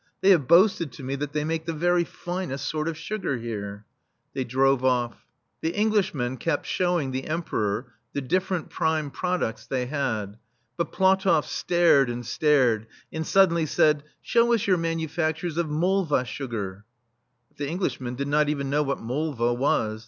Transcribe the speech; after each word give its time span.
They 0.21 0.31
have 0.31 0.47
boasted 0.47 0.91
to 0.93 1.03
me 1.03 1.13
that 1.17 1.31
they 1.31 1.43
make 1.43 1.67
the 1.67 1.73
very 1.73 2.03
finest 2.05 2.67
sort 2.67 2.87
of 2.87 2.97
sugar 2.97 3.37
here." 3.37 3.85
They 4.33 4.43
drove 4.43 4.83
ofF. 4.83 4.83
[la] 4.83 5.09
THE 5.11 5.13
STEEL 5.13 5.13
FLEA 5.13 5.61
The 5.73 5.77
Englishmen 5.79 6.37
kept 6.37 6.65
showing 6.65 7.11
the 7.11 7.27
Emperor 7.27 7.93
the 8.13 8.21
different 8.21 8.71
prime 8.71 9.11
produfts 9.11 9.67
they 9.67 9.85
had, 9.85 10.39
but 10.75 10.91
Platoff 10.91 11.45
stared 11.45 12.09
and 12.09 12.25
stared, 12.25 12.87
and 13.13 13.27
suddenly 13.27 13.67
said:" 13.67 14.01
Show 14.23 14.51
us 14.53 14.65
your 14.65 14.77
manufadtures 14.79 15.59
oi 15.59 15.65
molva 15.69 16.25
sugar."* 16.25 16.83
But 17.49 17.57
the 17.57 17.69
Englishmen 17.69 18.15
did 18.15 18.27
not 18.27 18.49
even 18.49 18.71
know 18.71 18.81
what 18.81 18.97
moha 18.97 19.55
was. 19.55 19.99